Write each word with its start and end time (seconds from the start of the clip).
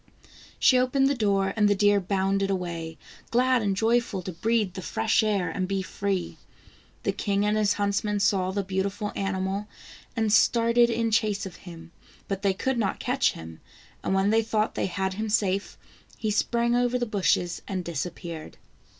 She 0.57 0.79
opened 0.79 1.05
the 1.07 1.13
door 1.13 1.53
and 1.55 1.69
the 1.69 1.75
deer 1.75 1.99
bounded 1.99 2.49
away, 2.49 2.97
glad 3.29 3.61
and 3.61 3.77
joyful 3.77 4.23
to 4.23 4.31
breathe 4.31 4.73
the 4.73 4.81
fresh 4.81 5.21
air, 5.21 5.47
and 5.51 5.67
be 5.67 5.83
free. 5.83 6.39
The 7.03 7.11
king 7.11 7.45
and 7.45 7.55
his 7.55 7.73
huntsmen 7.73 8.19
saw 8.19 8.49
the 8.49 8.63
beautiful 8.63 9.11
animal, 9.15 9.67
and 10.15 10.33
started 10.33 10.89
in 10.89 11.11
chase 11.11 11.45
of 11.45 11.57
him, 11.67 11.91
but 12.27 12.41
they 12.41 12.55
could 12.55 12.79
not 12.79 12.99
catch 12.99 13.33
him, 13.33 13.61
and 14.03 14.15
when 14.15 14.31
they 14.31 14.41
thought 14.41 14.73
they 14.73 14.87
had 14.87 15.13
him 15.13 15.29
safe, 15.29 15.77
he 16.17 16.31
sprang 16.31 16.75
over 16.75 16.97
the 16.97 17.05
bushes 17.05 17.61
and 17.67 17.85
disappeared. 17.85 18.57